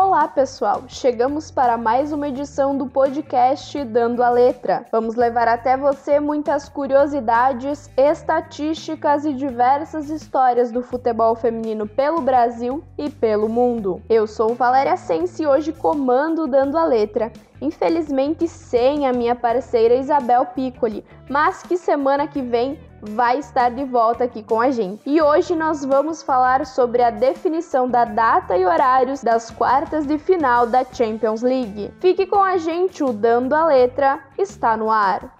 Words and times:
Olá, 0.00 0.28
pessoal! 0.28 0.84
Chegamos 0.86 1.50
para 1.50 1.76
mais 1.76 2.12
uma 2.12 2.28
edição 2.28 2.78
do 2.78 2.86
podcast 2.86 3.82
Dando 3.84 4.22
a 4.22 4.30
Letra. 4.30 4.86
Vamos 4.92 5.16
levar 5.16 5.48
até 5.48 5.76
você 5.76 6.20
muitas 6.20 6.68
curiosidades, 6.68 7.90
estatísticas 7.96 9.24
e 9.24 9.34
diversas 9.34 10.08
histórias 10.08 10.70
do 10.70 10.84
futebol 10.84 11.34
feminino 11.34 11.84
pelo 11.84 12.20
Brasil 12.20 12.84
e 12.96 13.10
pelo 13.10 13.48
mundo. 13.48 14.00
Eu 14.08 14.28
sou 14.28 14.54
Valéria 14.54 14.96
Sense 14.96 15.42
e 15.42 15.46
hoje 15.48 15.72
comando 15.72 16.46
Dando 16.46 16.78
a 16.78 16.84
Letra. 16.84 17.32
Infelizmente 17.60 18.46
sem 18.46 19.04
a 19.04 19.12
minha 19.12 19.34
parceira 19.34 19.96
Isabel 19.96 20.46
Piccoli, 20.46 21.04
mas 21.28 21.64
que 21.64 21.76
semana 21.76 22.28
que 22.28 22.40
vem 22.40 22.78
vai 23.00 23.38
estar 23.38 23.70
de 23.70 23.84
volta 23.84 24.24
aqui 24.24 24.42
com 24.42 24.60
a 24.60 24.70
gente. 24.70 25.02
E 25.06 25.20
hoje 25.20 25.54
nós 25.54 25.84
vamos 25.84 26.22
falar 26.22 26.66
sobre 26.66 27.02
a 27.02 27.10
definição 27.10 27.88
da 27.88 28.04
data 28.04 28.56
e 28.56 28.64
horários 28.64 29.22
das 29.22 29.50
quartas 29.50 30.06
de 30.06 30.18
final 30.18 30.66
da 30.66 30.84
Champions 30.84 31.42
League. 31.42 31.92
Fique 32.00 32.26
com 32.26 32.42
a 32.42 32.56
gente, 32.56 33.02
o 33.02 33.12
Dando 33.12 33.54
a 33.54 33.66
Letra 33.66 34.20
está 34.36 34.76
no 34.76 34.90
ar. 34.90 35.36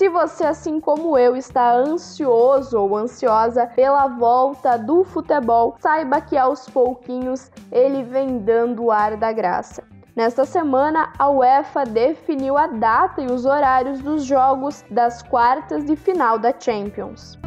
Se 0.00 0.08
você, 0.08 0.44
assim 0.44 0.80
como 0.80 1.18
eu, 1.18 1.36
está 1.36 1.74
ansioso 1.74 2.80
ou 2.80 2.96
ansiosa 2.96 3.66
pela 3.66 4.06
volta 4.06 4.78
do 4.78 5.04
futebol, 5.04 5.76
saiba 5.78 6.22
que 6.22 6.38
aos 6.38 6.66
pouquinhos 6.70 7.50
ele 7.70 8.02
vem 8.02 8.38
dando 8.38 8.84
o 8.84 8.90
ar 8.90 9.18
da 9.18 9.30
graça. 9.30 9.84
Nesta 10.20 10.44
semana, 10.44 11.14
a 11.18 11.30
UEFA 11.30 11.86
definiu 11.86 12.58
a 12.58 12.66
data 12.66 13.22
e 13.22 13.32
os 13.32 13.46
horários 13.46 14.02
dos 14.02 14.22
jogos 14.22 14.84
das 14.90 15.22
quartas 15.22 15.82
de 15.82 15.96
final 15.96 16.38
da 16.38 16.52
Champions. 16.60 17.38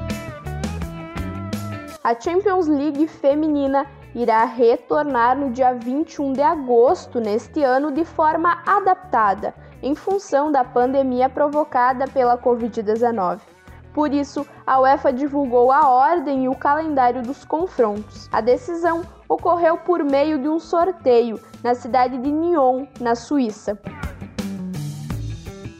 A 2.03 2.19
Champions 2.19 2.67
League 2.67 3.07
feminina 3.07 3.85
irá 4.15 4.43
retornar 4.45 5.37
no 5.37 5.51
dia 5.51 5.75
21 5.75 6.33
de 6.33 6.41
agosto 6.41 7.19
neste 7.19 7.61
ano 7.61 7.91
de 7.91 8.03
forma 8.03 8.63
adaptada, 8.65 9.53
em 9.83 9.93
função 9.93 10.51
da 10.51 10.63
pandemia 10.63 11.29
provocada 11.29 12.07
pela 12.07 12.39
Covid-19. 12.39 13.52
Por 13.93 14.11
isso, 14.11 14.45
a 14.65 14.79
UEFA 14.79 15.13
divulgou 15.13 15.71
a 15.71 15.87
ordem 15.87 16.45
e 16.45 16.49
o 16.49 16.55
calendário 16.55 17.21
dos 17.21 17.45
confrontos. 17.45 18.27
A 18.31 18.41
decisão 18.41 19.03
ocorreu 19.29 19.77
por 19.77 20.03
meio 20.03 20.39
de 20.39 20.49
um 20.49 20.59
sorteio 20.59 21.39
na 21.63 21.75
cidade 21.75 22.17
de 22.17 22.31
Nyon, 22.31 22.87
na 22.99 23.13
Suíça. 23.13 23.79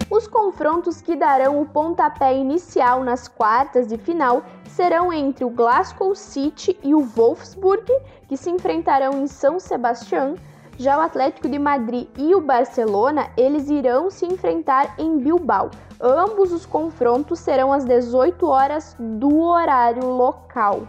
Os 0.09 0.27
confrontos 0.27 1.01
que 1.01 1.15
darão 1.15 1.59
o 1.59 1.65
pontapé 1.65 2.37
inicial 2.37 3.03
nas 3.03 3.27
quartas 3.27 3.87
de 3.87 3.97
final 3.97 4.43
serão 4.67 5.11
entre 5.11 5.43
o 5.43 5.49
Glasgow 5.49 6.13
City 6.13 6.77
e 6.83 6.93
o 6.93 7.01
Wolfsburg, 7.01 7.91
que 8.27 8.37
se 8.37 8.51
enfrentarão 8.51 9.13
em 9.21 9.27
São 9.27 9.59
Sebastião. 9.59 10.35
Já 10.77 10.97
o 10.97 11.01
Atlético 11.01 11.47
de 11.47 11.59
Madrid 11.59 12.07
e 12.17 12.33
o 12.33 12.41
Barcelona, 12.41 13.29
eles 13.37 13.69
irão 13.69 14.09
se 14.09 14.25
enfrentar 14.25 14.95
em 14.97 15.19
Bilbao. 15.19 15.69
Ambos 16.01 16.51
os 16.51 16.65
confrontos 16.65 17.39
serão 17.39 17.71
às 17.71 17.85
18 17.85 18.47
horas 18.47 18.95
do 18.99 19.39
horário 19.39 20.07
local. 20.07 20.87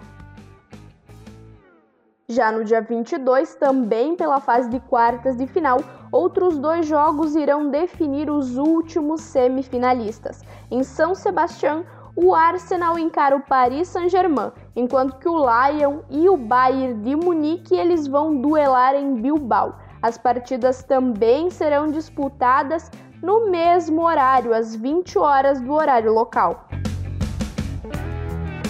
Já 2.27 2.50
no 2.50 2.64
dia 2.64 2.80
22, 2.80 3.55
também 3.56 4.16
pela 4.16 4.40
fase 4.40 4.70
de 4.70 4.80
quartas 4.80 5.36
de 5.36 5.46
final, 5.46 5.78
outros 6.10 6.56
dois 6.56 6.86
jogos 6.86 7.36
irão 7.36 7.68
definir 7.68 8.30
os 8.30 8.56
últimos 8.56 9.20
semifinalistas. 9.20 10.40
Em 10.70 10.82
São 10.82 11.14
Sebastião, 11.14 11.84
o 12.17 12.33
Arsenal 12.33 12.97
encara 12.97 13.34
o 13.34 13.41
Paris 13.41 13.89
Saint-Germain, 13.89 14.53
enquanto 14.77 15.19
que 15.19 15.29
o 15.29 15.37
Lyon 15.37 15.98
e 16.09 16.29
o 16.29 16.37
Bayern 16.37 17.03
de 17.03 17.17
Munique 17.17 17.75
eles 17.75 18.07
vão 18.07 18.37
duelar 18.37 18.95
em 18.95 19.15
Bilbao. 19.20 19.77
As 20.01 20.17
partidas 20.17 20.85
também 20.85 21.51
serão 21.51 21.91
disputadas 21.91 22.91
no 23.20 23.51
mesmo 23.51 24.03
horário, 24.03 24.55
às 24.55 24.77
20 24.77 25.19
horas 25.19 25.61
do 25.61 25.73
horário 25.73 26.13
local. 26.13 26.69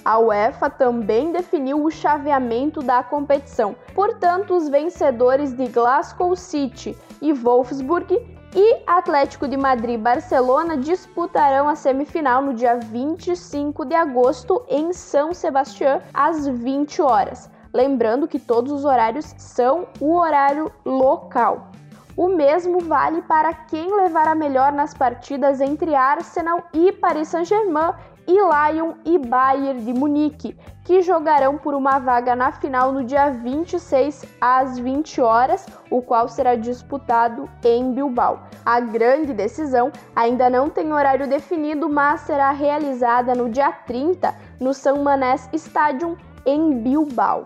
A 0.04 0.18
UEFA 0.18 0.70
também 0.70 1.32
definiu 1.32 1.82
o 1.82 1.90
chaveamento 1.90 2.80
da 2.80 3.02
competição. 3.02 3.74
Portanto, 3.94 4.54
os 4.54 4.68
vencedores 4.68 5.52
de 5.52 5.66
Glasgow 5.66 6.36
City 6.36 6.96
e 7.20 7.32
Wolfsburg 7.32 8.22
e 8.54 8.82
Atlético 8.86 9.48
de 9.48 9.56
Madrid 9.56 9.96
e 9.96 9.98
Barcelona 9.98 10.76
disputarão 10.76 11.68
a 11.68 11.74
semifinal 11.74 12.40
no 12.40 12.54
dia 12.54 12.76
25 12.76 13.84
de 13.84 13.94
agosto 13.94 14.64
em 14.68 14.92
São 14.92 15.34
Sebastião 15.34 16.00
às 16.12 16.46
20 16.46 17.02
horas. 17.02 17.50
Lembrando 17.72 18.28
que 18.28 18.38
todos 18.38 18.70
os 18.70 18.84
horários 18.84 19.34
são 19.36 19.88
o 20.00 20.14
horário 20.14 20.70
local. 20.84 21.72
O 22.16 22.28
mesmo 22.28 22.78
vale 22.78 23.22
para 23.22 23.52
quem 23.52 23.92
levar 23.96 24.28
a 24.28 24.36
melhor 24.36 24.70
nas 24.70 24.94
partidas 24.94 25.60
entre 25.60 25.96
Arsenal 25.96 26.62
e 26.72 26.92
Paris 26.92 27.28
Saint-Germain 27.28 27.92
e 28.26 28.32
Lyon 28.32 28.94
e 29.04 29.18
Bayern 29.18 29.84
de 29.84 29.92
Munique, 29.92 30.56
que 30.84 31.02
jogarão 31.02 31.56
por 31.56 31.74
uma 31.74 31.98
vaga 31.98 32.36
na 32.36 32.52
final 32.52 32.92
no 32.92 33.04
dia 33.04 33.30
26 33.30 34.24
às 34.40 34.78
20 34.78 35.20
horas, 35.20 35.66
o 35.90 36.02
qual 36.02 36.28
será 36.28 36.54
disputado 36.54 37.48
em 37.64 37.92
Bilbao. 37.92 38.40
A 38.64 38.80
grande 38.80 39.32
decisão 39.32 39.90
ainda 40.14 40.50
não 40.50 40.68
tem 40.68 40.92
horário 40.92 41.26
definido, 41.26 41.88
mas 41.88 42.20
será 42.22 42.50
realizada 42.50 43.34
no 43.34 43.48
dia 43.48 43.72
30 43.72 44.34
no 44.60 44.74
São 44.74 45.02
Manés 45.02 45.48
Stadium 45.52 46.16
em 46.46 46.82
Bilbao. 46.82 47.44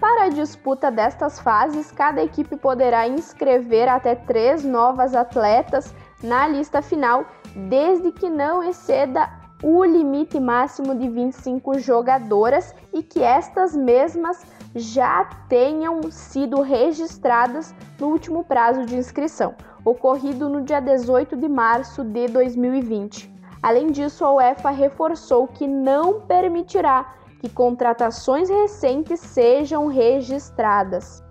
Para 0.00 0.24
a 0.24 0.28
disputa 0.30 0.90
destas 0.90 1.38
fases, 1.38 1.92
cada 1.92 2.22
equipe 2.22 2.56
poderá 2.56 3.06
inscrever 3.06 3.86
até 3.86 4.14
três 4.14 4.64
novas 4.64 5.14
atletas 5.14 5.94
na 6.22 6.48
lista 6.48 6.80
final 6.80 7.26
desde 7.54 8.12
que 8.12 8.28
não 8.28 8.62
exceda 8.62 9.28
o 9.62 9.84
limite 9.84 10.40
máximo 10.40 10.94
de 10.94 11.08
25 11.08 11.78
jogadoras 11.78 12.74
e 12.92 13.02
que 13.02 13.22
estas 13.22 13.76
mesmas 13.76 14.42
já 14.74 15.24
tenham 15.48 16.10
sido 16.10 16.62
registradas 16.62 17.74
no 17.98 18.08
último 18.08 18.42
prazo 18.44 18.86
de 18.86 18.96
inscrição, 18.96 19.54
ocorrido 19.84 20.48
no 20.48 20.62
dia 20.62 20.80
18 20.80 21.36
de 21.36 21.48
março 21.48 22.02
de 22.04 22.28
2020. 22.28 23.30
Além 23.62 23.88
disso, 23.88 24.24
a 24.24 24.32
UEFA 24.32 24.70
reforçou 24.70 25.46
que 25.46 25.66
não 25.66 26.22
permitirá 26.22 27.14
que 27.40 27.48
contratações 27.48 28.48
recentes 28.48 29.20
sejam 29.20 29.86
registradas. 29.86 31.22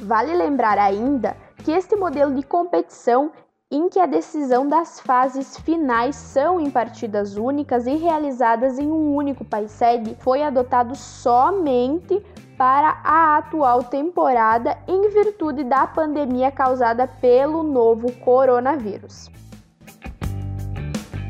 Vale 0.00 0.34
lembrar 0.34 0.78
ainda 0.78 1.36
que 1.62 1.70
este 1.70 1.94
modelo 1.94 2.34
de 2.34 2.42
competição 2.42 3.30
em 3.72 3.88
que 3.88 3.98
a 3.98 4.04
decisão 4.04 4.68
das 4.68 5.00
fases 5.00 5.56
finais 5.56 6.14
são 6.14 6.60
em 6.60 6.70
partidas 6.70 7.38
únicas 7.38 7.86
e 7.86 7.96
realizadas 7.96 8.78
em 8.78 8.86
um 8.86 9.14
único 9.14 9.46
país 9.46 9.72
sede, 9.72 10.14
foi 10.20 10.42
adotado 10.42 10.94
somente 10.94 12.22
para 12.58 13.00
a 13.02 13.38
atual 13.38 13.82
temporada 13.82 14.76
em 14.86 15.08
virtude 15.08 15.64
da 15.64 15.86
pandemia 15.86 16.50
causada 16.52 17.08
pelo 17.08 17.62
novo 17.62 18.12
coronavírus. 18.20 19.30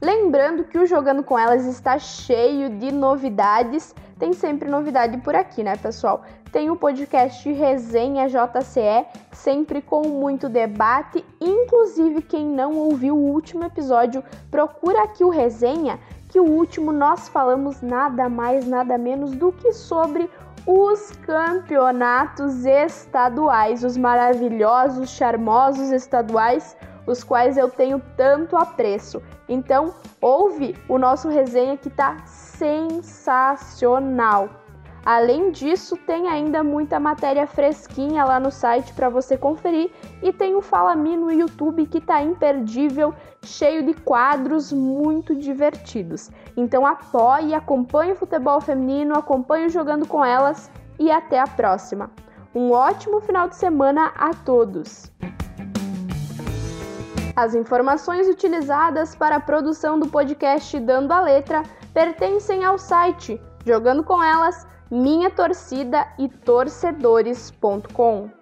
Lembrando 0.00 0.64
que 0.64 0.78
o 0.78 0.86
Jogando 0.86 1.22
com 1.22 1.38
Elas 1.38 1.66
está 1.66 1.98
cheio 1.98 2.70
de 2.70 2.90
novidades 2.90 3.94
tem 4.20 4.34
sempre 4.34 4.68
novidade 4.68 5.16
por 5.16 5.34
aqui, 5.34 5.64
né, 5.64 5.76
pessoal? 5.76 6.22
Tem 6.52 6.70
o 6.70 6.76
podcast 6.76 7.50
Resenha 7.50 8.28
JCE, 8.28 9.06
sempre 9.32 9.80
com 9.80 10.06
muito 10.08 10.46
debate. 10.46 11.24
Inclusive, 11.40 12.20
quem 12.20 12.44
não 12.44 12.76
ouviu 12.76 13.16
o 13.16 13.32
último 13.32 13.64
episódio, 13.64 14.22
procura 14.50 15.04
aqui 15.04 15.24
o 15.24 15.30
Resenha, 15.30 15.98
que 16.28 16.38
o 16.38 16.44
último 16.44 16.92
nós 16.92 17.30
falamos 17.30 17.80
nada 17.80 18.28
mais, 18.28 18.66
nada 18.66 18.98
menos 18.98 19.32
do 19.32 19.50
que 19.52 19.72
sobre 19.72 20.28
os 20.66 21.12
campeonatos 21.24 22.66
estaduais, 22.66 23.82
os 23.82 23.96
maravilhosos, 23.96 25.08
charmosos 25.08 25.90
estaduais 25.90 26.76
os 27.10 27.24
quais 27.24 27.56
eu 27.56 27.68
tenho 27.68 28.00
tanto 28.16 28.56
apreço. 28.56 29.20
Então, 29.48 29.92
ouve 30.20 30.76
o 30.88 30.96
nosso 30.98 31.28
resenha 31.28 31.76
que 31.76 31.90
tá 31.90 32.18
sensacional. 32.24 34.48
Além 35.04 35.50
disso, 35.50 35.96
tem 35.96 36.28
ainda 36.28 36.62
muita 36.62 37.00
matéria 37.00 37.44
fresquinha 37.46 38.24
lá 38.24 38.38
no 38.38 38.50
site 38.50 38.92
para 38.92 39.08
você 39.08 39.34
conferir 39.36 39.90
e 40.22 40.32
tem 40.32 40.54
o 40.54 40.60
Fala 40.60 40.94
Me 40.94 41.16
no 41.16 41.32
YouTube 41.32 41.86
que 41.86 42.02
tá 42.02 42.22
imperdível, 42.22 43.14
cheio 43.42 43.82
de 43.82 43.94
quadros 43.94 44.70
muito 44.72 45.34
divertidos. 45.34 46.30
Então 46.54 46.86
apoie, 46.86 47.54
acompanhe 47.54 48.12
o 48.12 48.16
futebol 48.16 48.60
feminino, 48.60 49.14
acompanhe 49.14 49.70
jogando 49.70 50.06
com 50.06 50.22
elas 50.22 50.70
e 50.98 51.10
até 51.10 51.40
a 51.40 51.46
próxima. 51.46 52.10
Um 52.54 52.72
ótimo 52.72 53.22
final 53.22 53.48
de 53.48 53.56
semana 53.56 54.12
a 54.18 54.34
todos. 54.34 55.10
As 57.40 57.54
informações 57.54 58.28
utilizadas 58.28 59.14
para 59.14 59.36
a 59.36 59.40
produção 59.40 59.98
do 59.98 60.06
podcast 60.06 60.78
Dando 60.78 61.10
a 61.10 61.22
Letra 61.22 61.62
pertencem 61.94 62.66
ao 62.66 62.76
site 62.76 63.40
Jogando 63.64 64.04
com 64.04 64.22
Elas, 64.22 64.66
Minha 64.90 65.30
Torcida 65.30 66.06
e 66.18 66.28
Torcedores.com. 66.28 68.39